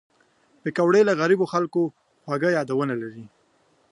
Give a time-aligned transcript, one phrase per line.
[0.61, 1.73] پکورې د غریبو خلک
[2.23, 3.09] خوږ یادونه ده